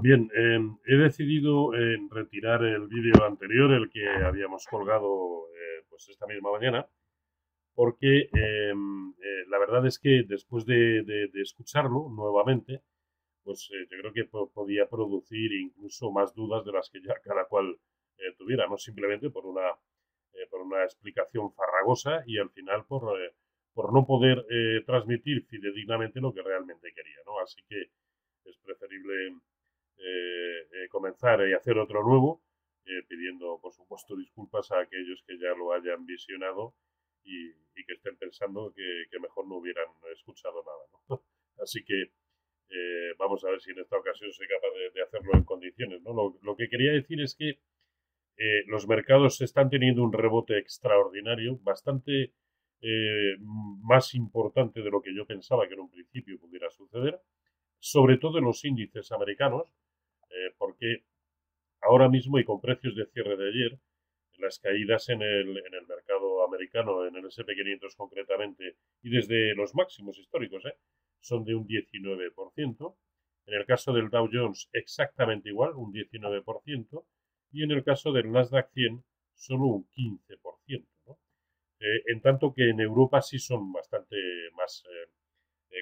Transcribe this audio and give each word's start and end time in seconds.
Bien, 0.00 0.30
em, 0.34 0.78
he 0.86 0.96
decidido 0.96 1.74
em, 1.74 2.08
retirar 2.10 2.62
el 2.62 2.86
vídeo 2.86 3.24
anterior, 3.24 3.72
el 3.72 3.90
que 3.90 4.06
habíamos 4.08 4.64
colgado 4.66 5.48
eh, 5.56 5.84
pues 5.88 6.08
esta 6.08 6.26
misma 6.26 6.52
mañana, 6.52 6.86
porque 7.74 8.28
em, 8.32 9.10
eh, 9.10 9.44
la 9.48 9.58
verdad 9.58 9.86
es 9.86 9.98
que 9.98 10.22
después 10.26 10.64
de, 10.66 11.30
escucharlo 11.34 12.08
nuevamente, 12.10 12.82
pues 13.42 13.70
eh, 13.72 13.88
yo 13.90 13.98
creo 14.00 14.12
que 14.12 14.24
podía 14.54 14.86
producir 14.88 15.52
incluso 15.52 16.12
más 16.12 16.32
dudas 16.34 16.64
de 16.64 16.72
las 16.72 16.90
que 16.90 17.00
ya 17.02 17.14
cada 17.24 17.46
cual 17.46 17.76
tuviera, 18.36 18.66
no 18.68 18.76
simplemente 18.78 19.30
por 19.30 19.46
una, 19.46 19.70
por 20.50 20.60
una 20.62 20.84
explicación 20.84 21.52
farragosa 21.54 22.22
y 22.26 22.38
al 22.38 22.50
final 22.50 22.84
por, 22.86 23.16
por 23.74 23.92
no 23.92 24.06
poder 24.06 24.44
transmitir 24.86 25.44
fidedignamente 25.46 26.20
lo 26.20 26.32
que 26.32 26.42
realmente 26.42 26.92
quería, 26.94 27.18
¿no? 27.26 27.38
Así 27.40 27.62
que 27.68 27.90
es 28.44 28.56
preferible 28.58 29.14
eh, 29.26 29.30
eh, 29.30 29.57
comenzar 30.90 31.46
y 31.48 31.52
hacer 31.52 31.78
otro 31.78 32.02
nuevo, 32.02 32.42
eh, 32.86 33.02
pidiendo, 33.06 33.58
por 33.60 33.72
supuesto, 33.72 34.16
disculpas 34.16 34.70
a 34.72 34.80
aquellos 34.80 35.22
que 35.26 35.38
ya 35.38 35.54
lo 35.56 35.72
hayan 35.72 36.06
visionado 36.06 36.74
y, 37.22 37.52
que 37.86 37.92
estén 37.94 38.16
pensando 38.16 38.72
que, 38.74 39.18
mejor 39.20 39.46
no 39.46 39.56
hubieran 39.56 39.86
escuchado 40.12 40.64
nada. 40.64 41.20
Así 41.62 41.84
que 41.84 42.10
vamos 43.18 43.44
a 43.44 43.50
ver 43.50 43.60
si 43.60 43.70
en 43.70 43.78
esta 43.78 43.96
ocasión 43.96 44.32
soy 44.32 44.46
capaz 44.46 44.68
de, 44.94 45.02
hacerlo 45.02 45.32
en 45.34 45.44
condiciones. 45.44 46.02
Lo, 46.02 46.56
que 46.56 46.68
quería 46.68 46.92
decir 46.92 47.20
es 47.20 47.34
que 47.36 47.60
los 48.66 48.86
mercados 48.88 49.40
están 49.40 49.70
teniendo 49.70 50.02
un 50.02 50.12
rebote 50.12 50.58
extraordinario, 50.58 51.58
bastante 51.62 52.32
más 53.82 54.14
importante 54.14 54.82
de 54.82 54.90
lo 54.90 55.00
que 55.00 55.14
yo 55.14 55.26
pensaba 55.26 55.66
que 55.66 55.74
en 55.74 55.80
un 55.80 55.90
principio 55.90 56.38
pudiera 56.38 56.68
suceder, 56.70 57.20
sobre 57.78 58.18
todo 58.18 58.38
en 58.38 58.44
los 58.44 58.64
índices 58.64 59.12
americanos, 59.12 59.72
eh, 59.72 59.87
porque 60.78 61.04
ahora 61.82 62.08
mismo 62.08 62.38
y 62.38 62.44
con 62.44 62.60
precios 62.60 62.94
de 62.94 63.06
cierre 63.06 63.36
de 63.36 63.48
ayer, 63.48 63.80
las 64.38 64.60
caídas 64.60 65.08
en 65.08 65.22
el, 65.22 65.56
en 65.58 65.74
el 65.74 65.86
mercado 65.86 66.44
americano, 66.44 67.04
en 67.06 67.16
el 67.16 67.24
SP500 67.24 67.96
concretamente, 67.96 68.76
y 69.02 69.10
desde 69.10 69.54
los 69.54 69.74
máximos 69.74 70.16
históricos, 70.18 70.64
eh, 70.64 70.76
son 71.20 71.44
de 71.44 71.56
un 71.56 71.66
19%. 71.66 72.96
En 73.46 73.54
el 73.54 73.66
caso 73.66 73.92
del 73.92 74.10
Dow 74.10 74.28
Jones, 74.32 74.68
exactamente 74.72 75.48
igual, 75.48 75.72
un 75.74 75.92
19%. 75.92 77.04
Y 77.50 77.64
en 77.64 77.72
el 77.72 77.82
caso 77.82 78.12
del 78.12 78.30
Nasdaq 78.30 78.70
100, 78.72 79.02
solo 79.34 79.64
un 79.66 79.88
15%. 79.88 80.86
Eh, 81.80 82.02
en 82.06 82.20
tanto 82.20 82.52
que 82.54 82.70
en 82.70 82.80
Europa 82.80 83.22
sí 83.22 83.38
son 83.38 83.72
bastante 83.72 84.16
más 84.56 84.84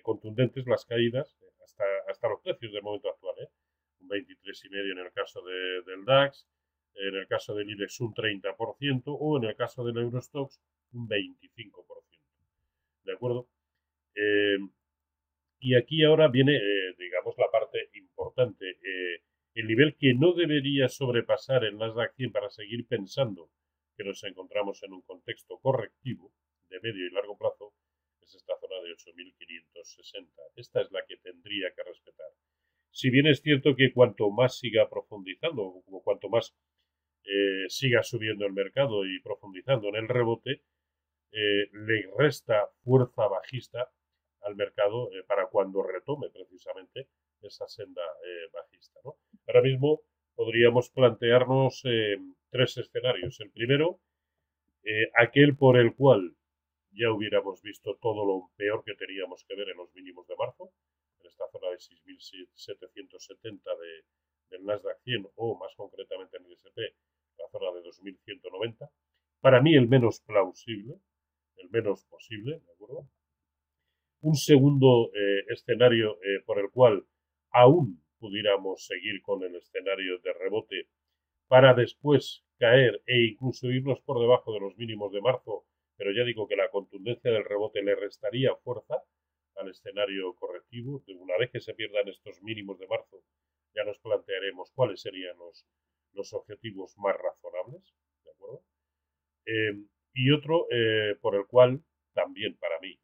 contundentes 0.03 0.67
las 0.67 0.85
caídas, 0.85 1.37
hasta, 1.65 1.85
hasta 2.09 2.29
los 2.29 2.41
precios 2.41 2.73
del 2.73 2.83
momento 2.83 3.09
actual. 3.09 3.35
¿eh? 3.41 3.49
Un 4.07 4.09
23,5% 4.09 4.93
en 4.93 4.99
el 4.99 5.13
caso 5.13 5.43
del 5.43 6.05
DAX, 6.05 6.47
en 6.95 7.15
el 7.15 7.27
caso 7.27 7.55
del 7.55 7.71
IBEX 7.71 8.01
un 8.01 8.15
30% 8.15 9.03
o 9.07 9.37
en 9.39 9.45
el 9.45 9.57
caso 9.57 9.85
del 9.85 9.99
Eurostox 9.99 10.61
un 10.93 11.09
25%. 11.09 11.85
¿De 13.05 13.13
acuerdo? 13.13 13.49
Eh, 14.15 14.59
y 15.61 15.75
aquí 15.75 16.05
ahora 16.05 16.29
viene, 16.29 16.57
eh, 16.57 16.95
digamos, 16.99 17.37
la 17.39 17.51
parte 17.51 17.91
importante. 17.95 18.71
Eh, 18.71 19.23
el 19.55 19.67
nivel 19.67 19.97
que 19.97 20.15
no 20.15 20.33
debería 20.33 20.89
sobrepasar 20.89 21.65
el 21.65 21.79
Nasdaq 21.79 22.15
100 22.15 22.33
para 22.33 22.51
seguir 22.51 22.87
pensando 22.87 23.51
que 23.97 24.05
nos 24.05 24.23
encontramos 24.25 24.83
en 24.83 24.93
un 24.93 25.03
contexto 25.03 25.59
correctivo 25.59 26.33
de 26.69 26.81
medio 26.81 27.07
y 27.07 27.11
largo 27.11 27.39
plazo 27.39 27.73
es 28.21 28.35
esta 28.35 28.55
zona 28.59 28.83
de 28.83 28.91
8.560. 28.91 30.29
Esta 30.57 30.81
es 30.83 30.91
la 30.93 31.05
que 31.07 31.17
tendría 31.17 31.73
que 31.75 31.83
respetar. 31.85 32.27
Si 32.97 33.11
bien 33.11 33.27
es 33.27 33.43
cierto 33.43 33.77
que 33.77 33.93
cuanto 33.93 34.31
más 34.31 34.57
siga 34.57 34.89
profundizando, 34.89 35.63
o 35.63 36.03
cuanto 36.03 36.31
más 36.31 36.57
eh, 37.25 37.67
siga 37.69 38.03
subiendo 38.03 38.47
el 38.47 38.55
mercado 38.55 39.05
y 39.05 39.21
profundizando 39.21 39.89
en 39.89 39.97
el 39.97 40.09
rebote, 40.09 40.63
eh, 41.31 41.69
le 41.75 42.09
resta 42.17 42.71
fuerza 42.85 43.29
bajista 43.29 43.93
al 44.41 44.57
mercado 44.57 45.13
eh, 45.13 45.25
para 45.29 45.47
cuando 45.49 45.83
retome 45.83 46.31
precisamente 46.31 47.09
esa 47.43 47.69
senda 47.69 48.01
bajista. 48.55 48.99
Ahora 49.47 49.61
mismo 49.61 50.01
podríamos 50.35 50.89
plantearnos 50.89 51.83
tres 52.49 52.79
escenarios. 52.79 53.39
El 53.41 53.51
primero, 53.51 54.01
aquel 55.17 55.55
por 55.55 55.77
el 55.77 55.95
cual 55.95 56.35
ya 56.93 57.13
hubiéramos 57.13 57.61
visto 57.61 57.99
todo 58.01 58.25
lo 58.25 58.51
peor 58.57 58.83
que 58.85 58.95
teníamos 58.95 59.45
que 59.45 59.55
ver 59.55 59.69
en 59.69 59.77
los 59.77 59.95
mínimos 59.95 60.27
de 60.27 60.37
marzo, 60.37 60.73
esta 61.27 61.49
zona 61.51 61.71
de 61.71 61.77
6.770 61.77 63.63
de, 63.79 64.05
del 64.51 64.65
Nasdaq 64.65 65.01
100 65.03 65.29
o 65.37 65.59
más 65.59 65.75
concretamente 65.77 66.37
en 66.37 66.47
el 66.47 66.53
SP, 66.55 66.79
la 67.39 67.49
zona 67.51 67.73
de 67.73 67.83
2.190. 67.83 68.91
Para 69.41 69.61
mí 69.61 69.75
el 69.75 69.89
menos 69.89 70.21
plausible, 70.21 70.95
el 71.57 71.71
menos 71.71 72.05
posible, 72.07 72.61
¿de 72.61 72.73
acuerdo? 72.73 73.09
Un 74.21 74.35
segundo 74.35 75.11
eh, 75.15 75.45
escenario 75.49 76.19
eh, 76.23 76.43
por 76.45 76.59
el 76.59 76.71
cual 76.71 77.07
aún 77.51 78.03
pudiéramos 78.19 78.87
seguir 78.87 79.23
con 79.23 79.43
el 79.43 79.55
escenario 79.57 80.19
de 80.19 80.33
rebote 80.33 80.89
para 81.49 81.75
después 81.75 82.45
caer 82.59 83.03
e 83.07 83.27
incluso 83.27 83.71
irnos 83.71 84.01
por 84.01 84.21
debajo 84.21 84.53
de 84.53 84.61
los 84.61 84.77
mínimos 84.77 85.13
de 85.13 85.21
marzo, 85.21 85.65
pero 85.97 86.13
ya 86.13 86.25
digo 86.25 86.49
que 86.49 86.57
la 86.57 86.71
contundencia 86.71 87.31
del 87.31 87.45
rebote 87.45 87.83
le 87.83 87.95
restaría 87.95 88.55
fuerza, 88.57 89.03
al 89.57 89.69
escenario 89.69 90.35
correctivo. 90.35 91.03
Una 91.09 91.37
vez 91.39 91.51
que 91.51 91.61
se 91.61 91.75
pierdan 91.75 92.09
estos 92.09 92.43
mínimos 92.43 92.79
de 92.79 92.87
marzo, 92.87 93.23
ya 93.75 93.85
nos 93.85 93.99
plantearemos 93.99 94.71
cuáles 94.73 95.01
serían 95.01 95.37
los, 95.39 95.67
los 96.13 96.33
objetivos 96.33 96.97
más 96.99 97.17
razonables. 97.17 97.95
¿de 98.25 98.31
acuerdo? 98.31 98.63
Eh, 99.47 99.85
y 100.15 100.33
otro 100.33 100.67
eh, 100.71 101.17
por 101.21 101.37
el 101.37 101.47
cual 101.47 101.83
también 102.13 102.57
para 102.57 102.79
mí, 102.81 102.99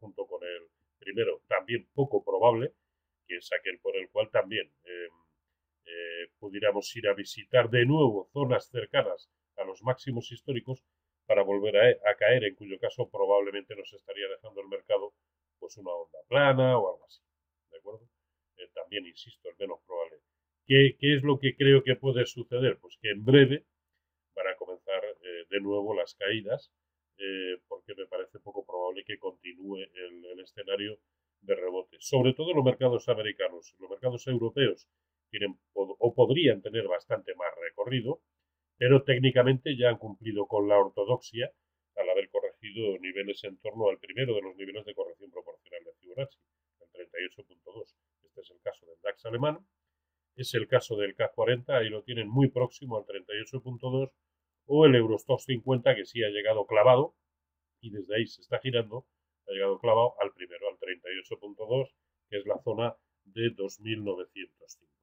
junto 0.00 0.26
con 0.26 0.42
el 0.42 0.68
primero, 0.98 1.42
también 1.46 1.88
poco 1.94 2.24
probable, 2.24 2.72
que 3.26 3.36
es 3.36 3.50
aquel 3.52 3.78
por 3.80 3.96
el 3.96 4.08
cual 4.10 4.30
también 4.30 4.72
eh, 4.84 5.08
pudiéramos 6.38 6.94
ir 6.96 7.06
a 7.08 7.14
visitar 7.14 7.68
de 7.70 7.84
nuevo 7.84 8.28
zonas 8.32 8.68
cercanas 8.68 9.30
a 9.56 9.64
los 9.64 9.82
máximos 9.82 10.32
históricos 10.32 10.84
para 11.30 11.44
volver 11.44 11.76
a, 11.76 12.16
caer, 12.16 12.42
en 12.42 12.56
cuyo 12.56 12.76
caso 12.80 13.08
probablemente 13.08 13.76
nos 13.76 13.92
estaría 13.92 14.26
dejando 14.26 14.62
el 14.62 14.66
mercado 14.66 15.14
pues 15.60 15.76
una 15.76 15.92
onda 15.92 16.18
plana 16.26 16.76
o 16.76 16.92
algo 16.92 17.04
así. 17.06 17.22
¿De 17.70 17.78
acuerdo? 17.78 18.00
Eh, 18.56 18.68
también, 18.74 19.06
insisto, 19.06 19.48
el 19.48 19.54
menos 19.56 19.78
probable. 19.86 20.16
¿Qué, 20.66 20.96
es 20.98 21.22
lo 21.22 21.38
que 21.38 21.54
creo 21.54 21.84
que 21.84 21.94
puede 21.94 22.26
suceder? 22.26 22.80
Pues 22.80 22.98
que 23.00 23.10
en 23.10 23.24
breve 23.24 23.64
van 24.34 24.48
a 24.48 24.56
comenzar 24.56 25.04
eh, 25.04 25.46
de 25.48 25.60
nuevo 25.60 25.94
las 25.94 26.16
caídas, 26.16 26.72
eh, 27.18 27.62
porque 27.68 27.94
me 27.94 28.08
parece 28.08 28.40
poco 28.40 28.66
probable 28.66 29.04
que 29.04 29.20
continúe 29.20 29.76
el, 29.76 30.24
el 30.24 30.40
escenario 30.40 30.98
de 31.42 31.54
rebote. 31.54 31.96
Sobre 32.00 32.34
todo 32.34 32.52
los 32.54 32.64
mercados 32.64 33.08
americanos. 33.08 33.76
Los 33.78 33.88
mercados 33.88 34.26
europeos 34.26 34.88
tienen 35.30 35.60
o 35.72 36.12
podrían 36.12 36.60
tener 36.60 36.88
bastante 36.88 37.36
más 37.36 37.54
recorrido, 37.62 38.20
pero 38.80 39.02
técnicamente 39.02 39.76
ya 39.76 39.90
han 39.90 39.98
cumplido 39.98 40.46
con 40.46 40.66
la 40.66 40.78
ortodoxia 40.78 41.52
al 41.96 42.08
haber 42.08 42.30
corregido 42.30 42.98
niveles 42.98 43.44
en 43.44 43.58
torno 43.58 43.90
al 43.90 43.98
primero 43.98 44.34
de 44.34 44.40
los 44.40 44.56
niveles 44.56 44.86
de 44.86 44.94
corrección 44.94 45.30
proporcional 45.30 45.84
de 45.84 45.92
Fibonacci, 46.00 46.38
el 46.94 47.10
38.2. 47.10 47.94
Este 48.22 48.40
es 48.40 48.50
el 48.50 48.60
caso 48.62 48.86
del 48.86 48.96
DAX 49.02 49.26
alemán. 49.26 49.58
Es 50.34 50.54
el 50.54 50.66
caso 50.66 50.96
del 50.96 51.14
CAC 51.14 51.34
40, 51.34 51.76
ahí 51.76 51.90
lo 51.90 52.02
tienen 52.04 52.26
muy 52.26 52.48
próximo 52.48 52.96
al 52.96 53.04
38.2, 53.04 54.12
o 54.64 54.86
el 54.86 54.94
Eurostox 54.94 55.44
50, 55.44 55.94
que 55.94 56.06
sí 56.06 56.24
ha 56.24 56.30
llegado 56.30 56.64
clavado, 56.64 57.14
y 57.82 57.90
desde 57.90 58.16
ahí 58.16 58.26
se 58.26 58.40
está 58.40 58.60
girando, 58.60 59.04
ha 59.46 59.52
llegado 59.52 59.78
clavado 59.78 60.14
al 60.22 60.32
primero, 60.32 60.70
al 60.70 60.78
38.2, 60.78 61.92
que 62.30 62.38
es 62.38 62.46
la 62.46 62.58
zona 62.62 62.96
de 63.24 63.54
2.905. 63.54 64.99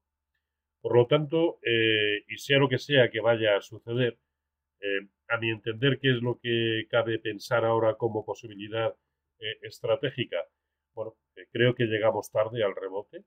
Por 0.80 0.96
lo 0.96 1.06
tanto, 1.06 1.58
eh, 1.62 2.24
y 2.28 2.38
sea 2.38 2.58
lo 2.58 2.68
que 2.68 2.78
sea 2.78 3.10
que 3.10 3.20
vaya 3.20 3.56
a 3.56 3.60
suceder, 3.60 4.18
eh, 4.80 5.08
a 5.28 5.38
mi 5.38 5.50
entender, 5.50 5.98
¿qué 6.00 6.10
es 6.12 6.22
lo 6.22 6.38
que 6.40 6.86
cabe 6.88 7.18
pensar 7.18 7.64
ahora 7.64 7.96
como 7.96 8.24
posibilidad 8.24 8.94
eh, 9.40 9.58
estratégica? 9.62 10.38
Bueno, 10.94 11.16
creo 11.52 11.74
que 11.74 11.84
llegamos 11.84 12.30
tarde 12.30 12.62
al 12.62 12.76
rebote, 12.76 13.24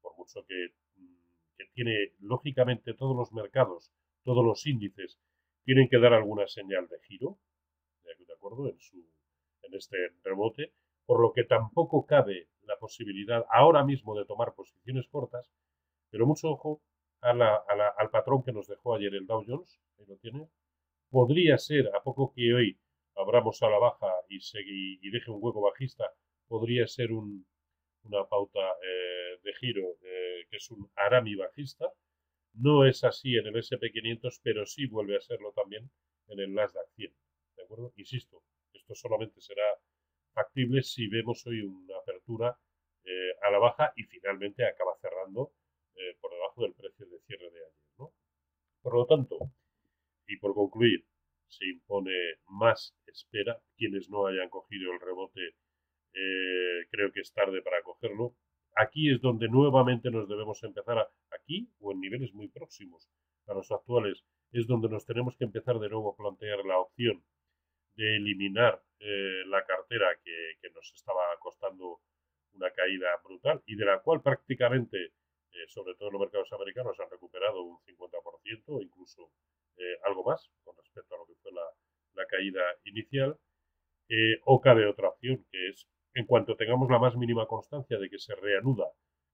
por 0.00 0.16
mucho 0.16 0.44
que, 0.46 0.68
mm, 0.96 1.56
que, 1.58 1.64
tiene, 1.74 2.12
lógicamente, 2.20 2.94
todos 2.94 3.16
los 3.16 3.32
mercados, 3.32 3.92
todos 4.24 4.44
los 4.44 4.66
índices, 4.66 5.18
tienen 5.64 5.88
que 5.88 5.98
dar 5.98 6.14
alguna 6.14 6.46
señal 6.46 6.88
de 6.88 6.98
giro, 7.00 7.38
¿de 8.04 8.32
acuerdo? 8.34 8.68
En, 8.68 8.78
su, 8.80 8.96
en 9.62 9.74
este 9.74 9.96
rebote, 10.22 10.72
por 11.06 11.20
lo 11.20 11.32
que 11.32 11.44
tampoco 11.44 12.06
cabe 12.06 12.48
la 12.62 12.76
posibilidad 12.78 13.44
ahora 13.50 13.84
mismo 13.84 14.16
de 14.18 14.24
tomar 14.24 14.54
posiciones 14.54 15.06
cortas, 15.08 15.50
pero 16.10 16.26
mucho 16.26 16.48
ojo 16.48 16.82
al 17.24 18.10
patrón 18.10 18.42
que 18.42 18.52
nos 18.52 18.66
dejó 18.68 18.94
ayer 18.94 19.14
el 19.14 19.26
Dow 19.26 19.44
Jones, 19.46 19.80
ahí 19.98 20.06
lo 20.06 20.16
tiene, 20.16 20.48
podría 21.10 21.58
ser, 21.58 21.90
a 21.94 22.02
poco 22.02 22.32
que 22.34 22.52
hoy 22.52 22.78
abramos 23.16 23.62
a 23.62 23.70
la 23.70 23.78
baja 23.78 24.12
y, 24.28 25.10
deje 25.10 25.30
un 25.30 25.38
hueco 25.40 25.60
bajista, 25.60 26.10
podría 26.48 26.86
ser 26.86 27.12
un, 27.12 27.46
una 28.02 28.24
pauta 28.26 28.60
eh, 28.60 29.38
de 29.42 29.54
giro 29.54 29.96
eh, 30.02 30.46
que 30.50 30.56
es 30.56 30.70
un 30.70 30.90
Arami 30.96 31.36
bajista. 31.36 31.86
No 32.54 32.86
es 32.86 33.02
así 33.04 33.36
en 33.36 33.46
el 33.46 33.54
SP500, 33.54 34.40
pero 34.42 34.66
sí 34.66 34.86
vuelve 34.86 35.16
a 35.16 35.20
serlo 35.20 35.52
también 35.52 35.90
en 36.28 36.40
el 36.40 36.52
Nasdaq 36.52 36.88
100. 36.94 37.12
¿De 37.56 37.62
acuerdo? 37.62 37.92
Insisto, 37.96 38.42
esto 38.72 38.94
solamente 38.94 39.40
será 39.40 39.64
factible 40.32 40.82
si 40.82 41.08
vemos 41.08 41.46
hoy 41.46 41.60
una 41.60 41.96
apertura 41.98 42.56
eh, 43.04 43.32
a 43.42 43.50
la 43.50 43.58
baja 43.58 43.92
y 43.96 44.04
finalmente 44.04 44.66
acaba 44.66 44.96
cerrando 45.00 45.52
por 46.20 46.32
debajo 46.32 46.62
del 46.62 46.74
precio 46.74 47.06
de 47.06 47.20
cierre 47.20 47.50
de 47.52 47.58
ayer. 47.58 47.72
¿no? 47.98 48.12
Por 48.94 49.00
lo 49.00 49.16
tanto, 49.16 49.50
y 50.28 50.36
por 50.36 50.54
concluir, 50.54 51.04
se 51.48 51.66
impone 51.66 52.14
más 52.46 52.96
espera. 53.08 53.60
Quienes 53.76 54.08
no 54.08 54.28
hayan 54.28 54.48
cogido 54.48 54.92
el 54.92 55.00
rebote, 55.00 55.40
eh, 56.12 56.86
creo 56.92 57.10
que 57.10 57.18
es 57.18 57.32
tarde 57.32 57.60
para 57.60 57.82
cogerlo. 57.82 58.36
Aquí 58.76 59.10
es 59.10 59.20
donde 59.20 59.48
nuevamente 59.48 60.12
nos 60.12 60.28
debemos 60.28 60.62
empezar, 60.62 60.98
a, 60.98 61.08
aquí 61.32 61.68
o 61.80 61.90
en 61.90 62.02
niveles 62.02 62.32
muy 62.34 62.46
próximos 62.46 63.10
a 63.48 63.54
los 63.54 63.68
actuales, 63.72 64.22
es 64.52 64.68
donde 64.68 64.88
nos 64.88 65.04
tenemos 65.04 65.36
que 65.36 65.44
empezar 65.44 65.80
de 65.80 65.88
nuevo 65.88 66.12
a 66.12 66.16
plantear 66.16 66.64
la 66.64 66.78
opción 66.78 67.20
de 67.96 68.14
eliminar 68.18 68.80
eh, 69.00 69.42
la 69.46 69.64
cartera 69.64 70.06
que, 70.22 70.52
que, 70.62 70.70
nos 70.70 70.92
estaba 70.94 71.22
costando 71.40 71.98
una 72.52 72.70
caída 72.70 73.08
brutal 73.24 73.60
y 73.66 73.74
de 73.74 73.86
la 73.86 73.98
cual 74.02 74.22
prácticamente, 74.22 75.14
eh, 75.64 75.68
sobre 75.68 75.94
todo 75.94 76.10
los 76.10 76.20
mercados 76.20 76.52
americanos, 76.52 76.98
han 77.00 77.10
recuperado 77.10 77.62
un 77.62 77.78
50% 77.78 78.64
o 78.66 78.80
incluso 78.80 79.30
eh, 79.76 79.96
algo 80.04 80.24
más 80.24 80.50
con 80.62 80.76
respecto 80.76 81.14
a 81.14 81.18
lo 81.18 81.26
que 81.26 81.34
fue 81.42 81.52
la, 81.52 81.66
la 82.14 82.26
caída 82.26 82.62
inicial. 82.84 83.38
Eh, 84.08 84.40
o 84.44 84.60
cabe 84.60 84.86
otra 84.86 85.08
opción, 85.08 85.46
que 85.50 85.68
es 85.68 85.88
en 86.12 86.26
cuanto 86.26 86.56
tengamos 86.56 86.90
la 86.90 86.98
más 86.98 87.16
mínima 87.16 87.46
constancia 87.46 87.98
de 87.98 88.10
que 88.10 88.18
se 88.18 88.34
reanuda 88.34 88.86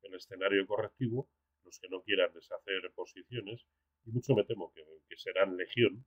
el 0.02 0.14
escenario 0.14 0.64
correctivo, 0.66 1.28
los 1.64 1.78
que 1.80 1.88
no 1.88 2.02
quieran 2.02 2.32
deshacer 2.32 2.92
posiciones, 2.94 3.66
y 4.04 4.12
mucho 4.12 4.34
me 4.34 4.44
temo 4.44 4.72
que, 4.72 4.82
que 5.08 5.16
serán 5.16 5.56
legión, 5.56 6.06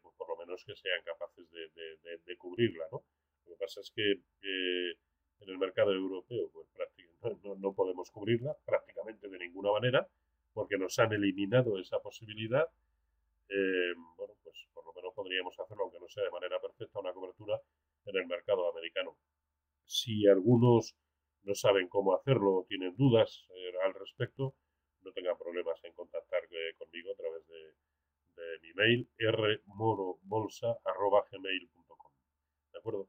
pues 0.00 0.14
por 0.16 0.28
lo 0.28 0.36
menos 0.36 0.64
que 0.64 0.76
sean 0.76 1.02
capaces 1.04 1.50
de, 1.50 1.68
de, 1.70 2.18
de, 2.24 2.36
cubrirla. 2.36 2.84
¿no? 2.92 3.04
Lo 3.44 3.52
que 3.52 3.58
pasa 3.58 3.80
es 3.80 3.90
que 3.90 4.12
en 4.12 5.50
el 5.50 5.58
mercado 5.58 5.92
europeo 5.92 6.50
pues, 6.52 6.68
prácticamente 6.72 7.12
no, 7.42 7.54
no 7.56 7.74
podemos 7.74 8.10
cubrirla 8.10 8.56
manera, 9.70 10.08
porque 10.52 10.78
nos 10.78 10.98
han 10.98 11.12
eliminado 11.12 11.78
esa 11.78 12.00
posibilidad 12.00 12.66
eh, 13.48 13.92
bueno, 14.16 14.34
pues 14.42 14.66
por 14.72 14.86
lo 14.86 14.94
menos 14.94 15.12
podríamos 15.14 15.58
hacerlo, 15.60 15.84
aunque 15.84 16.00
no 16.00 16.08
sea 16.08 16.24
de 16.24 16.30
manera 16.30 16.58
perfecta, 16.58 17.00
una 17.00 17.12
cobertura 17.12 17.60
en 18.06 18.16
el 18.16 18.26
mercado 18.26 18.70
americano. 18.70 19.18
Si 19.84 20.26
algunos 20.26 20.96
no 21.42 21.54
saben 21.54 21.88
cómo 21.88 22.14
hacerlo 22.14 22.54
o 22.54 22.64
tienen 22.64 22.96
dudas 22.96 23.46
eh, 23.54 23.72
al 23.84 23.92
respecto, 23.94 24.54
no 25.02 25.12
tengan 25.12 25.36
problemas 25.36 25.84
en 25.84 25.92
contactar 25.92 26.42
eh, 26.44 26.74
conmigo 26.78 27.12
a 27.12 27.16
través 27.16 27.46
de, 27.48 27.74
mi 28.62 28.72
mail 28.74 29.08
rmorobolsa.gmail.com 29.18 32.12
¿De 32.72 32.78
acuerdo? 32.78 33.08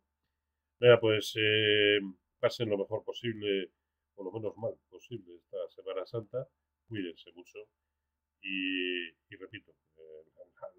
Venga, 0.79 0.99
pues 0.99 1.33
eh, 1.37 1.99
pasen 2.39 2.69
lo 2.69 2.77
mejor 2.77 3.03
posible, 3.03 3.71
o 4.15 4.23
lo 4.23 4.31
menos 4.31 4.57
mal 4.57 4.73
posible, 4.89 5.35
esta 5.35 5.57
Semana 5.69 6.05
Santa. 6.05 6.47
Cuídense 6.87 7.31
mucho 7.33 7.59
y, 8.41 9.35
repito, 9.37 9.71
eh, 9.97 10.25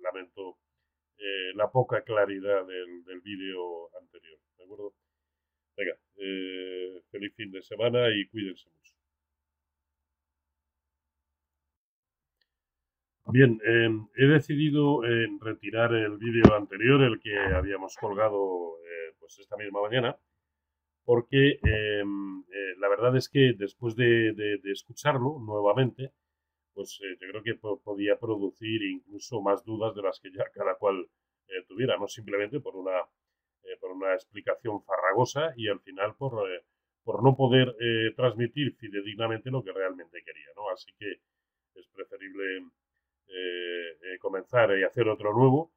lamento 0.01 0.59
eh, 1.17 1.53
la 1.55 1.71
poca 1.71 2.03
claridad 2.03 2.67
del, 2.67 3.05
del 3.05 3.21
vídeo 3.21 3.97
anterior. 3.99 4.39
¿De 4.59 4.65
acuerdo? 4.65 4.95
Venga, 5.77 5.97
eh, 6.17 7.03
feliz 7.11 7.35
fin 7.35 7.51
de 7.51 7.63
semana 7.63 8.09
y 8.15 8.29
cuídense 8.29 8.69
mucho. 8.71 8.95
Bien, 13.27 13.59
eh, 13.67 13.89
he 14.17 14.27
decidido 14.27 15.03
eh, 15.05 15.27
retirar 15.41 15.93
el 15.95 16.19
vídeo 16.19 16.55
anterior, 16.55 17.03
el 17.03 17.19
que 17.19 17.37
habíamos 17.37 17.97
colgado 17.97 18.77
pues 19.19 19.39
esta 19.39 19.57
misma 19.57 19.81
mañana, 19.81 20.19
porque 21.05 21.59
la 22.79 22.89
verdad 22.89 23.17
es 23.17 23.29
que 23.29 23.53
después 23.57 23.97
de, 23.97 24.33
de, 24.35 24.59
de 24.59 24.73
escucharlo 24.73 25.39
nuevamente, 25.41 26.13
pues 26.75 27.01
eh, 27.03 27.17
yo 27.21 27.29
creo 27.31 27.43
que 27.43 27.55
podía 27.55 28.19
producir 28.19 28.83
incluso 28.83 29.41
más 29.41 29.65
dudas 29.65 29.95
de 29.95 30.03
las 30.03 30.21
que 30.21 30.31
ya 30.33 30.45
cada 30.53 30.75
cual 30.75 31.09
eh, 31.49 31.65
tuviera, 31.69 31.97
no 31.97 32.09
simplemente 32.09 32.61
por 32.61 32.77
una, 32.77 32.99
eh, 33.63 33.77
por 33.81 33.93
una 33.93 34.13
explicación 34.13 34.83
farragosa 34.83 35.55
y 35.57 35.69
al 35.69 35.81
final 35.81 36.17
por, 36.17 36.51
eh, 36.51 36.65
por 37.05 37.23
no 37.23 37.37
poder 37.37 37.75
eh, 37.81 38.13
transmitir 38.17 38.75
fidedignamente 38.77 39.51
lo 39.51 39.63
que 39.63 39.73
realmente 39.73 40.23
quería, 40.25 40.49
¿no? 40.57 40.69
Así 40.71 40.91
que 40.99 41.21
es 41.75 41.87
preferible 41.89 42.67
eh, 43.29 44.19
comenzar 44.21 44.77
y 44.79 44.83
hacer 44.83 45.09
otro 45.09 45.33
nuevo, 45.33 45.73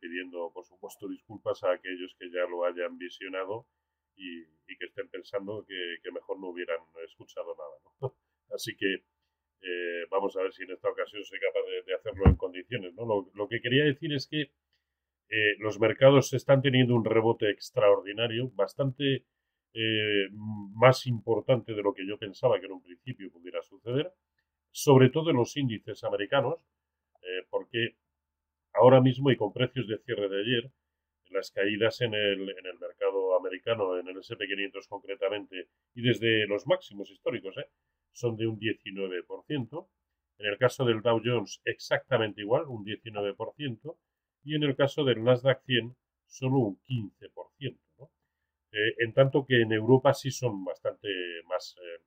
pidiendo, 0.00 0.50
por 0.54 0.64
supuesto, 0.64 1.06
disculpas 1.06 1.62
a 1.62 1.72
aquellos 1.72 2.16
que 2.18 2.30
ya 2.30 2.46
lo 2.48 2.64
hayan 2.64 2.96
visionado 2.96 3.66
y, 4.16 4.40
y 4.40 4.76
que 4.78 4.86
estén 4.86 5.08
pensando 5.08 5.64
que, 5.66 6.10
mejor 6.10 6.40
no 6.40 6.48
hubieran 6.48 6.80
escuchado 7.04 7.54
nada. 7.56 8.12
Así 8.54 8.76
que 8.76 8.94
eh, 8.94 10.06
vamos 10.10 10.36
a 10.36 10.42
ver 10.42 10.52
si 10.52 10.62
en 10.62 10.72
esta 10.72 10.88
ocasión 10.88 11.24
soy 11.24 11.38
capaz 11.38 11.60
de, 11.86 11.94
hacerlo 11.94 12.24
en 12.26 12.36
condiciones. 12.36 12.94
¿no? 12.94 13.04
Lo, 13.04 13.30
lo, 13.34 13.48
que 13.48 13.60
quería 13.60 13.84
decir 13.84 14.12
es 14.12 14.26
que 14.28 14.52
eh, 15.28 15.56
los 15.58 15.80
mercados 15.80 16.32
están 16.32 16.62
teniendo 16.62 16.94
un 16.94 17.04
rebote 17.04 17.50
extraordinario, 17.50 18.50
bastante 18.54 19.24
eh, 19.74 20.28
más 20.32 21.06
importante 21.06 21.74
de 21.74 21.82
lo 21.82 21.92
que 21.92 22.06
yo 22.06 22.18
pensaba 22.18 22.58
que 22.60 22.66
en 22.66 22.72
un 22.72 22.82
principio 22.82 23.30
pudiera 23.30 23.60
suceder, 23.62 24.12
sobre 24.70 25.10
todo 25.10 25.30
en 25.30 25.36
los 25.36 25.56
índices 25.56 26.02
americanos, 26.04 26.60
eh, 27.22 27.44
porque 27.50 27.96
ahora 28.72 29.00
mismo 29.00 29.30
y 29.30 29.36
con 29.36 29.52
precios 29.52 29.88
de 29.88 29.98
cierre 29.98 30.28
de 30.28 30.40
ayer, 30.40 30.72
las 31.30 31.50
caídas 31.50 32.00
en 32.00 32.14
el, 32.14 32.48
en 32.48 32.66
el 32.66 32.78
mercado 32.78 33.36
americano, 33.36 33.98
en 33.98 34.08
el 34.08 34.16
SP500 34.16 34.88
concretamente, 34.88 35.68
y 35.94 36.02
desde 36.02 36.46
los 36.46 36.66
máximos 36.66 37.10
históricos, 37.10 37.56
¿eh? 37.58 37.68
son 38.12 38.36
de 38.36 38.46
un 38.46 38.58
19%. 38.58 39.88
En 40.38 40.46
el 40.46 40.58
caso 40.58 40.84
del 40.84 41.02
Dow 41.02 41.20
Jones 41.24 41.60
exactamente 41.64 42.40
igual, 42.40 42.64
un 42.66 42.84
19%. 42.84 43.96
Y 44.44 44.54
en 44.54 44.62
el 44.62 44.76
caso 44.76 45.04
del 45.04 45.22
Nasdaq 45.22 45.62
100 45.64 45.96
solo 46.26 46.58
un 46.58 46.80
15%. 46.82 47.78
¿no? 47.98 48.10
Eh, 48.72 48.94
en 48.98 49.12
tanto 49.12 49.44
que 49.46 49.62
en 49.62 49.72
Europa 49.72 50.14
sí 50.14 50.30
son 50.30 50.64
bastante 50.64 51.08
más 51.48 51.76
eh, 51.80 52.02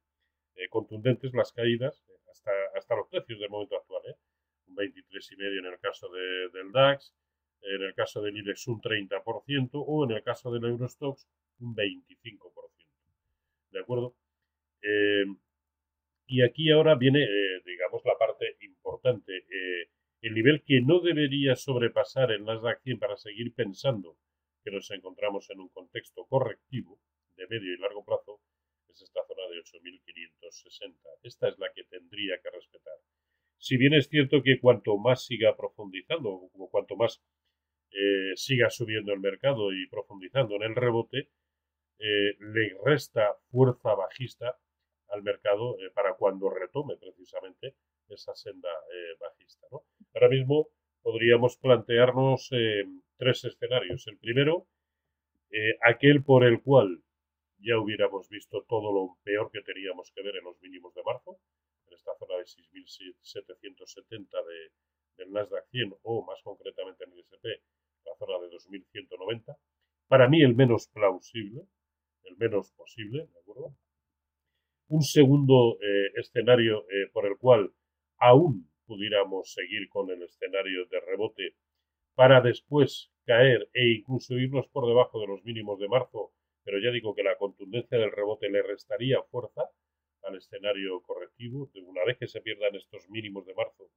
eh, 0.55 0.70
contundentes 0.70 1.34
las 1.34 1.51
caídas, 1.51 2.03
hasta, 2.29 2.51
hasta 2.75 2.96
los 2.96 3.08
precios 3.08 3.39
del 3.39 3.50
momento 3.50 3.75
actual. 3.75 4.03
Un 4.67 4.75
23,5% 4.75 5.60
en 5.60 5.65
el 5.65 5.79
caso 5.79 6.10
de, 6.10 6.50
del 6.53 6.72
DAX, 6.72 7.13
en 7.62 7.84
el 7.84 7.94
caso 7.94 8.22
del 8.22 8.38
IBEX 8.38 8.68
un 8.68 8.82
30% 8.82 9.70
o 9.74 10.06
en 10.06 10.12
el 10.12 10.24
caso 10.24 10.51
del 10.51 10.66
Eurostox 10.66 11.28
un 11.60 11.75
25%. 11.75 12.70
¿De 13.72 13.80
acuerdo? 13.80 14.16
Eh, 14.82 15.25
y 16.28 16.44
aquí 16.44 16.72
ahora 16.72 16.96
viene, 16.96 17.24
eh, 17.24 17.62
digamos, 17.66 18.01
la 18.06 18.18
parte 18.18 18.58
importante. 18.62 19.38
Eh, 19.38 19.89
el 20.22 20.34
nivel 20.34 20.63
que 20.66 20.82
no 20.82 21.00
debería 21.00 21.56
sobrepasar 21.56 22.32
el 22.32 22.44
Nasdaq 22.44 22.82
100 22.82 23.00
para 23.00 23.18
seguir 23.18 23.54
pensando 23.54 24.18
que 24.63 24.72
nos 24.72 24.89
encontramos 24.92 25.50
en 25.50 25.60
un 25.60 25.70
contexto 25.70 26.25
correctivo 26.25 27.00
de 27.36 27.48
medio 27.48 27.74
y 27.74 27.78
largo 27.78 28.04
plazo 28.04 28.42
es 28.89 29.01
esta 29.01 29.22
zona 29.25 29.44
de 29.50 29.60
8.560. 29.60 30.96
Esta 31.24 31.48
es 31.48 31.58
la 31.58 31.72
que 31.74 31.84
tendría 31.86 32.39
que 32.42 32.50
respetar. 32.50 32.96
Si 33.58 33.78
bien 33.78 33.94
es 33.94 34.08
cierto 34.08 34.42
que 34.44 34.60
cuanto 34.60 34.98
más 34.98 35.25
siga 35.25 35.56
profundizando, 35.56 36.30
o 36.30 36.70
cuanto 36.70 36.96
más 36.96 37.22
eh, 37.91 38.36
siga 38.36 38.69
subiendo 38.69 39.13
el 39.13 39.19
mercado 39.19 39.74
y 39.74 39.88
profundizando 39.88 40.55
en 40.55 40.63
el 40.63 40.75
rebote, 40.75 41.29
eh, 42.00 42.36
le 42.39 42.77
resta 42.86 43.36
fuerza 43.51 43.96
bajista 43.96 44.58
al 45.10 45.24
mercado 45.24 45.77
eh, 45.79 45.89
para 45.93 46.13
cuando 46.13 46.50
retome 46.50 46.98
precisamente 46.98 47.75
esa 48.08 48.34
senda 48.36 48.69
bajista. 49.19 49.67
Ahora 50.15 50.29
mismo 50.29 50.69
podríamos 51.03 51.58
plantearnos 51.58 52.50
tres 53.17 53.46
escenarios. 53.46 54.08
El 54.08 54.17
primero, 54.17 54.65
aquel 55.84 56.24
por 56.24 56.43
el 56.43 56.63
cual 56.63 57.03
ya 57.60 57.77
hubiéramos 57.77 58.27
visto 58.29 58.65
todo 58.67 58.91
lo 58.91 59.17
peor 59.24 59.51
que 59.51 59.62
teníamos 59.62 60.12
que 60.15 60.24
ver 60.24 60.38
en 60.38 60.46
los 60.46 60.60
mínimos 60.60 60.96
de 60.96 61.03
marzo, 61.03 61.39
en 61.88 61.93
esta 61.93 62.15
zona 62.17 62.38
de 62.38 62.46
6.770 62.46 64.46
de, 64.46 64.72
del 65.17 65.31
Nasdaq 65.31 65.67
100 65.69 65.98
o 66.03 66.25
más 66.25 66.41
concretamente 66.41 67.03
en 67.03 67.12
el 67.12 67.19
SP, 67.22 67.62
la 68.10 68.18
zona 68.18 68.39
de 68.39 68.50
2.190. 68.51 69.58
Para 70.08 70.28
mí 70.28 70.42
el 70.42 70.56
menos 70.56 70.88
plausible, 70.88 71.62
el 72.24 72.38
menos 72.38 72.72
posible, 72.74 73.28
¿de 73.28 73.39
acuerdo? 73.39 73.75
un 74.89 75.04
segundo 75.04 75.78
eh, 75.82 76.12
escenario 76.16 76.82
eh, 76.89 77.10
por 77.13 77.28
el 77.28 77.38
cual 77.38 77.72
aún 78.18 78.70
pudiéramos 78.88 79.54
seguir 79.54 79.88
con 79.88 80.10
el 80.10 80.24
escenario 80.24 80.88
de 80.88 81.00
rebote 81.00 81.56
para 82.16 82.42
después 82.42 83.12
caer 83.25 83.70
e 83.74 84.00
incluso 84.00 84.34
irnos 84.34 84.68
por 84.70 84.88
debajo 84.88 85.22
de 85.22 85.28
los 85.28 85.44
mínimos 85.44 85.80
de 85.80 85.88
marzo, 85.88 86.34
pero 86.63 86.80
ya 86.80 86.89
digo 86.89 87.13
que 87.13 87.24
la 87.24 87.38
contundencia 87.38 88.00
del 88.00 88.12
rebote 88.12 88.50
le 88.50 88.63
restaría 88.63 89.22
fuerza 89.30 89.70
al 90.24 90.36
escenario 90.36 91.01
correctivo. 91.04 91.70
Una 91.86 92.04
vez 92.04 92.18
que 92.18 92.28
se 92.28 92.42
pierdan 92.42 92.75
estos 92.75 93.08
mínimos 93.10 93.46
de 93.46 93.54
marzo, 93.54 93.92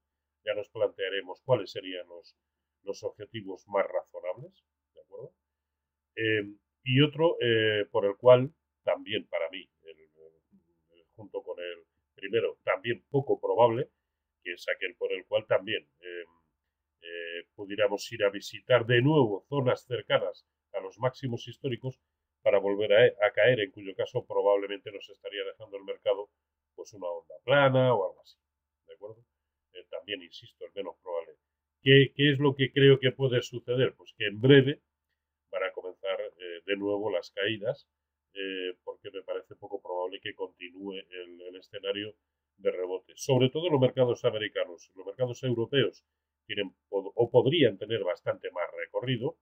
ya 0.44 0.54
nos 0.54 0.68
plantearemos 0.68 1.40
cuáles 1.42 1.70
serían 1.70 2.06
los, 2.06 2.36
los 2.84 3.02
objetivos 3.02 3.66
más 3.68 3.86
razonables, 3.86 4.64
¿de 4.94 5.00
acuerdo? 5.00 5.32
Eh, 6.16 6.54
y 6.84 7.00
otro 7.00 7.36
eh, 7.40 7.86
por 7.90 8.04
el 8.04 8.16
cual 8.16 8.52
también 8.82 9.26
para 9.28 9.48
mí, 9.50 9.68
junto 11.14 11.42
con 11.42 11.58
el 11.60 11.84
primero, 12.14 12.58
también 12.64 13.04
poco 13.10 13.40
probable, 13.40 13.90
que 14.42 14.52
es 14.54 14.66
aquel 14.74 14.96
por 14.96 15.12
el 15.12 15.24
cual 15.26 15.46
también 15.46 15.88
eh, 16.00 17.44
pudiéramos 17.54 18.10
ir 18.12 18.24
a 18.24 18.30
visitar 18.30 18.86
de 18.86 19.02
nuevo 19.02 19.44
zonas 19.48 19.84
cercanas 19.86 20.46
a 20.72 20.80
los 20.80 20.98
máximos 20.98 21.46
históricos 21.46 22.00
para 22.42 22.58
volver 22.58 22.92
a, 22.92 23.26
a, 23.26 23.32
caer, 23.32 23.60
en 23.60 23.70
cuyo 23.70 23.94
caso 23.94 24.24
probablemente 24.26 24.90
nos 24.90 25.08
estaría 25.08 25.44
dejando 25.44 25.76
el 25.76 25.84
mercado 25.84 26.30
pues 26.74 26.92
una 26.94 27.06
onda 27.08 27.34
plana 27.44 27.94
o 27.94 28.08
algo 28.08 28.20
así. 28.22 28.38
¿De 28.86 28.94
acuerdo? 28.94 29.22
también, 29.90 30.22
insisto, 30.22 30.64
es 30.66 30.74
menos 30.74 30.96
probable. 31.02 31.34
¿Qué, 31.82 32.12
¿Qué, 32.14 32.32
es 32.32 32.38
lo 32.38 32.54
que 32.54 32.72
creo 32.72 32.98
que 32.98 33.10
puede 33.12 33.42
suceder? 33.42 33.94
Pues 33.96 34.14
que 34.16 34.26
en 34.26 34.40
breve 34.40 34.80
van 35.50 35.64
a 35.64 35.72
comenzar 35.72 36.20
eh, 36.20 36.62
de 36.64 36.76
nuevo 36.76 37.10
las 37.10 37.30
caídas, 37.32 37.88
eh, 38.34 38.74
porque 38.84 39.10
me 39.10 39.22
parece 39.22 39.56
poco 39.56 39.82
probable 39.82 40.20
que 40.20 40.34
continúe 40.34 40.94
el, 40.94 41.56
escenario 41.56 42.14
de 42.56 42.70
rebote. 42.70 43.12
Sobre 43.16 43.50
todo 43.50 43.68
los 43.70 43.80
mercados 43.80 44.24
americanos. 44.24 44.90
Los 44.96 45.06
mercados 45.06 45.42
europeos 45.42 46.04
tienen 46.46 46.74
o 46.90 47.30
podrían 47.30 47.78
tener 47.78 48.02
bastante 48.02 48.50
más 48.50 48.64
recorrido, 48.76 49.36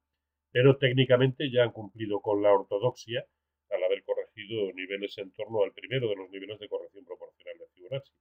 pero 0.51 0.77
técnicamente 0.77 1.51
ya 1.51 1.63
han 1.63 1.73
cumplido 1.73 2.21
con 2.21 2.43
la 2.43 2.53
ortodoxia 2.53 3.25
al 3.71 3.85
haber 3.85 4.03
corregido 4.03 4.73
niveles 4.73 5.17
en 5.19 5.33
torno 5.33 5.63
al 5.63 5.73
primero 5.73 6.09
de 6.09 6.17
los 6.17 6.31
niveles 6.31 6.59
de 6.59 6.69
corrección 6.69 7.05
proporcional 7.05 7.59
de 7.59 7.69
Fibonacci, 7.69 8.13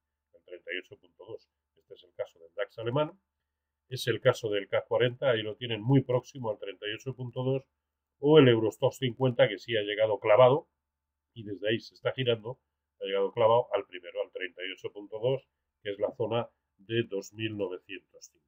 el 0.47 0.63
38.2. 0.63 1.47
Este 1.77 1.93
es 1.93 2.03
el 2.03 2.13
caso 2.13 2.39
del 2.39 2.53
DAX 2.55 2.79
alemán. 2.79 3.11
Es 3.89 4.07
el 4.07 4.21
caso 4.21 4.49
del 4.49 4.67
CAC 4.67 4.87
40, 4.87 5.29
ahí 5.29 5.41
lo 5.41 5.55
tienen 5.55 5.81
muy 5.81 6.01
próximo 6.01 6.51
al 6.51 6.57
38.2, 6.57 7.65
o 8.19 8.39
el 8.39 8.47
Eurostox 8.47 8.97
50, 8.97 9.47
que 9.47 9.57
sí 9.57 9.75
ha 9.75 9.81
llegado 9.81 10.19
clavado, 10.19 10.67
y 11.33 11.43
desde 11.43 11.69
ahí 11.69 11.79
se 11.79 11.95
está 11.95 12.11
girando, 12.11 12.59
ha 13.01 13.05
llegado 13.05 13.31
clavado 13.31 13.67
al 13.73 13.85
primero, 13.85 14.21
al 14.21 14.31
38.2, 14.31 15.43
que 15.81 15.91
es 15.91 15.99
la 15.99 16.11
zona 16.15 16.49
de 16.77 17.07
2.905. 17.07 18.41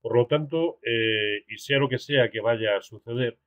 Por 0.00 0.16
lo 0.16 0.26
tanto, 0.26 0.78
eh, 0.82 1.44
y 1.48 1.56
sea 1.58 1.78
lo 1.78 1.88
que 1.88 1.98
sea 1.98 2.30
que 2.30 2.40
vaya 2.40 2.76
a 2.76 2.82
suceder, 2.82 3.38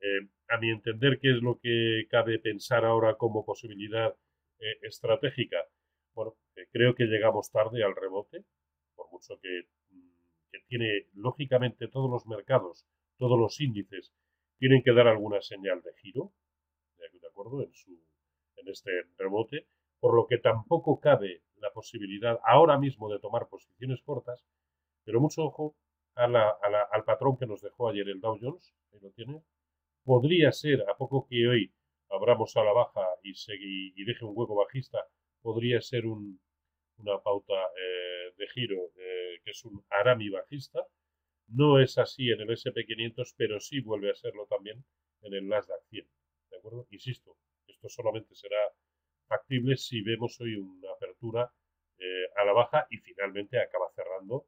eh, 0.00 0.28
a 0.48 0.58
mi 0.58 0.70
entender, 0.70 1.18
¿qué 1.18 1.30
es 1.30 1.42
lo 1.42 1.58
que 1.58 2.06
cabe 2.10 2.38
pensar 2.38 2.84
ahora 2.84 3.16
como 3.16 3.44
posibilidad 3.44 4.14
eh, 4.58 4.78
estratégica? 4.82 5.56
Bueno, 6.14 6.36
creo 6.72 6.94
que 6.94 7.04
llegamos 7.04 7.50
tarde 7.50 7.82
al 7.82 7.96
rebote, 7.96 8.44
por 8.94 9.10
mucho 9.10 9.38
que, 9.40 9.62
que, 10.54 10.66
tiene, 10.68 11.06
lógicamente, 11.14 11.88
todos 11.88 12.10
los 12.10 12.26
mercados, 12.26 12.86
todos 13.18 13.38
los 13.38 13.60
índices, 13.60 14.12
tienen 14.58 14.82
que 14.82 14.92
dar 14.92 15.08
alguna 15.08 15.40
señal 15.40 15.82
de 15.82 15.92
giro, 15.94 16.32
¿de 16.98 17.28
acuerdo? 17.28 17.62
En, 17.62 17.72
su, 17.72 17.90
en 18.56 18.68
este 18.68 18.90
rebote, 19.18 19.66
por 20.00 20.14
lo 20.14 20.26
que 20.26 20.38
tampoco 20.38 21.00
cabe 21.00 21.42
la 21.56 21.70
posibilidad 21.72 22.38
ahora 22.44 22.78
mismo 22.78 23.10
de 23.10 23.18
tomar 23.18 23.48
posiciones 23.48 24.02
cortas, 24.02 24.44
pero 25.04 25.20
mucho 25.20 25.42
ojo 25.42 25.76
a 26.14 26.28
la, 26.28 26.56
al 26.92 27.04
patrón 27.04 27.36
que 27.36 27.46
nos 27.46 27.60
dejó 27.60 27.88
ayer 27.88 28.08
el 28.08 28.20
Dow 28.20 28.38
Jones, 28.40 28.74
ahí 28.92 29.00
lo 29.00 29.10
tiene, 29.10 29.42
podría 30.04 30.52
ser, 30.52 30.88
a 30.88 30.96
poco 30.96 31.26
que 31.28 31.48
hoy 31.48 31.74
abramos 32.10 32.56
a 32.56 32.62
la 32.62 32.72
baja 32.72 33.02
y, 33.22 33.32
y 34.00 34.04
deje 34.04 34.24
un 34.24 34.32
hueco 34.36 34.54
bajista, 34.54 34.98
podría 35.42 35.80
ser 35.80 36.06
un, 36.06 36.40
una 37.04 37.22
pauta 37.22 37.54
eh, 37.54 38.34
de 38.36 38.48
giro 38.48 38.90
eh, 38.96 39.40
que 39.44 39.50
es 39.50 39.64
un 39.64 39.84
Arami 39.90 40.28
bajista. 40.30 40.86
No 41.48 41.78
es 41.80 41.98
así 41.98 42.30
en 42.30 42.40
el 42.40 42.50
SP500, 42.50 43.34
pero 43.36 43.60
sí 43.60 43.80
vuelve 43.80 44.10
a 44.10 44.14
serlo 44.14 44.46
también 44.46 44.84
en 45.22 45.34
el 45.34 45.46
Nasdaq 45.46 45.82
100. 45.90 46.08
¿De 46.50 46.56
acuerdo? 46.56 46.86
Insisto, 46.90 47.36
esto 47.66 47.88
solamente 47.88 48.34
será 48.34 48.58
factible 49.28 49.76
si 49.76 50.02
vemos 50.02 50.40
hoy 50.40 50.54
una 50.56 50.92
apertura 50.92 51.52
eh, 51.98 52.26
a 52.36 52.44
la 52.44 52.52
baja 52.52 52.86
y 52.90 52.98
finalmente 52.98 53.60
acaba 53.60 53.90
cerrando 53.94 54.46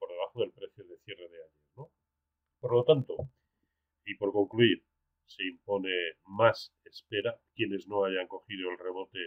por 0.00 0.08
debajo 0.10 0.40
del 0.40 0.50
precio 0.50 0.84
de 0.84 0.98
cierre 1.04 1.28
de 1.28 1.36
ayer. 1.36 1.86
Por 2.58 2.72
lo 2.72 2.82
tanto, 2.82 3.30
y 4.04 4.16
por 4.16 4.32
concluir, 4.32 4.82
se 5.26 5.44
impone 5.44 5.92
más 6.24 6.74
espera. 6.84 7.38
Quienes 7.54 7.86
no 7.86 8.04
hayan 8.04 8.26
cogido 8.26 8.70
el 8.70 8.78
rebote, 8.78 9.18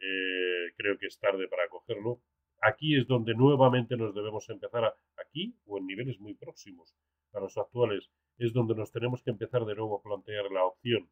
eh, 0.00 0.72
creo 0.76 0.98
que 0.98 1.06
es 1.06 1.18
tarde 1.18 1.48
para 1.48 1.68
cogerlo. 1.68 2.20
Aquí 2.60 2.96
es 2.96 3.06
donde 3.06 3.34
nuevamente 3.34 3.96
nos 3.96 4.14
debemos 4.14 4.48
empezar 4.48 4.94
aquí 5.16 5.54
o 5.66 5.78
en 5.78 5.86
niveles 5.86 6.18
muy 6.20 6.34
próximos 6.34 6.94
a 7.32 7.40
los 7.40 7.56
actuales, 7.58 8.10
es 8.38 8.52
donde 8.52 8.74
nos 8.74 8.92
tenemos 8.92 9.22
que 9.22 9.30
empezar 9.30 9.64
de 9.64 9.74
nuevo 9.74 9.98
a 9.98 10.02
plantear 10.02 10.50
la 10.50 10.64
opción 10.64 11.10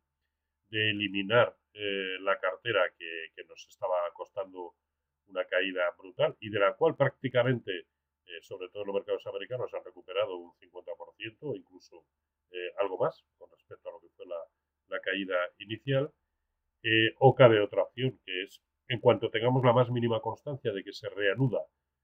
de 0.70 0.90
eliminar 0.90 1.56
eh, 1.74 2.16
la 2.20 2.38
cartera 2.38 2.80
que, 2.98 3.44
nos 3.46 3.66
estaba 3.68 3.96
costando 4.14 4.74
una 5.26 5.44
caída 5.44 5.82
brutal 5.98 6.34
y 6.40 6.48
de 6.48 6.58
la 6.58 6.74
cual 6.74 6.96
prácticamente, 6.96 7.86
eh, 8.26 8.40
sobre 8.42 8.68
todo 8.70 8.82
en 8.82 8.86
los 8.88 8.96
mercados 8.96 9.26
americanos, 9.26 9.72
han 9.74 9.84
recuperado 9.84 10.36
un 10.36 10.52
50% 10.54 11.36
o 11.42 11.54
incluso 11.54 12.06
algo 12.78 12.98
más 12.98 13.24
con 13.36 13.50
respecto 13.50 13.88
a 13.88 13.92
lo 13.92 14.00
que 14.00 14.08
fue 14.16 14.26
la, 14.26 15.00
caída 15.00 15.36
inicial. 15.58 16.12
O 17.18 17.34
cabe 17.34 17.60
otra 17.60 17.82
opción, 17.82 18.20
que 18.24 18.42
es, 18.42 18.62
en 18.88 19.00
cuanto 19.00 19.30
tengamos 19.30 19.64
la 19.64 19.72
más 19.72 19.90
mínima 19.90 20.20
constancia 20.20 20.72
de 20.72 20.84
que 20.84 20.92
se 20.92 21.08
reanuda 21.08 21.60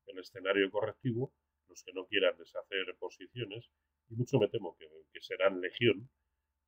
el 0.06 0.18
escenario 0.18 0.70
correctivo, 0.70 1.32
los 1.68 1.82
que 1.84 1.92
no 1.92 2.06
quieran 2.06 2.36
deshacer 2.36 2.96
posiciones, 2.98 3.70
y 4.08 4.14
mucho 4.14 4.38
me 4.38 4.48
temo 4.48 4.76
que, 4.76 4.88
serán 5.20 5.60
legión, 5.60 6.08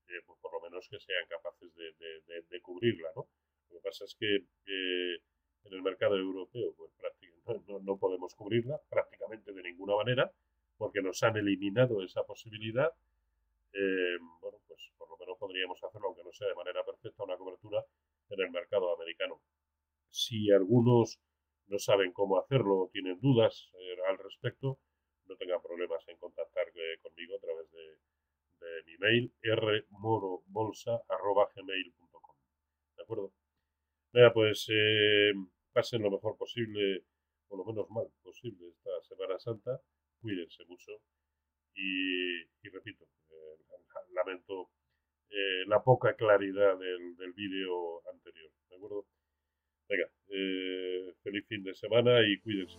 eh, 0.08 0.20
pues 0.26 0.38
por 0.40 0.52
lo 0.52 0.60
menos 0.60 0.88
que 0.88 1.00
sean 1.00 1.26
capaces 1.28 1.74
de, 1.74 2.60
cubrirla. 2.60 3.08
¿no? 3.16 3.26
Lo 3.70 3.76
que 3.76 3.82
pasa 3.82 4.04
es 4.04 4.14
que 4.14 4.36
en 5.64 5.72
el 5.72 5.82
mercado 5.82 6.16
europeo 6.16 6.74
pues 6.76 6.92
prácticamente 6.92 7.72
no, 7.72 7.80
no 7.80 7.98
podemos 7.98 8.34
cubrirla 8.34 8.78
prácticamente 8.88 9.52
de 9.52 9.62
ninguna 9.62 9.96
manera, 9.96 10.30
porque 10.76 11.00
nos 11.00 11.22
han 11.22 11.36
eliminado 11.36 12.02
esa 12.02 12.24
posibilidad 12.24 12.92
eh, 13.72 14.18
bueno, 14.40 14.58
pues 14.68 14.92
por 14.98 15.08
lo 15.08 15.16
menos 15.16 15.38
podríamos 15.38 15.82
hacerlo, 15.82 16.08
aunque 16.08 16.24
no 16.24 16.32
sea 16.32 16.48
de 16.48 16.54
manera 16.54 16.84
perfecta, 16.84 17.24
una 17.24 17.36
cobertura 17.36 17.82
en 18.28 18.40
el 18.40 18.50
mercado 18.50 18.94
americano. 18.94 19.40
Si 20.12 20.52
algunos 20.52 21.18
no 21.68 21.78
saben 21.78 22.12
cómo 22.12 22.38
hacerlo 22.38 22.80
o 22.80 22.90
tienen 22.92 23.18
dudas 23.18 23.70
eh, 23.72 23.96
al 24.08 24.18
respecto, 24.18 24.78
no 25.26 25.36
tengan 25.36 25.62
problemas 25.62 26.06
en 26.08 26.18
contactar 26.18 26.68
eh, 26.68 26.98
conmigo 27.00 27.36
a 27.36 27.40
través 27.40 27.70
de, 27.72 27.96
mi 28.86 28.96
mail 28.98 29.32
rmorobolsa.gmail.com 29.42 32.36
¿De 32.96 33.02
acuerdo? 33.02 33.32
Venga, 34.12 34.32
pues 34.32 34.68
eh, 34.70 35.32
pasen 35.72 36.02
lo 36.02 36.10
mejor 36.10 36.36
posible, 36.36 37.04
o 37.48 37.56
lo 37.56 37.64
menos 37.64 37.88
mal 37.90 38.06
posible 38.22 38.68
esta 38.68 38.90
Semana 39.02 39.38
Santa. 39.38 39.80
Cuídense 40.20 40.64
mucho 40.66 40.92
y, 41.74 42.68
repito, 42.68 43.06
lamento 44.14 44.70
eh, 45.30 45.64
la 45.66 45.82
poca 45.82 46.14
claridad 46.14 46.78
del, 46.78 47.16
del 47.16 47.32
vídeo 47.32 48.06
anterior. 48.10 48.50
¿De 48.68 48.76
acuerdo? 48.76 49.06
Venga, 49.88 50.10
eh, 50.28 51.14
fin 51.40 51.62
de 51.62 51.74
semana 51.74 52.20
y 52.26 52.38
cuídense. 52.38 52.78